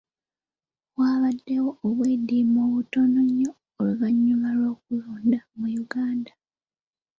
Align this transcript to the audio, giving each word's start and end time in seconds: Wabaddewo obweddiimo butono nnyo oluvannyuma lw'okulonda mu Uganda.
Wabaddewo 0.97 1.69
obweddiimo 1.87 2.61
butono 2.73 3.19
nnyo 3.27 3.51
oluvannyuma 3.79 4.49
lw'okulonda 4.57 5.39
mu 5.57 5.67
Uganda. 5.83 6.33